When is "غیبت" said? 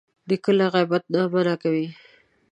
0.73-1.03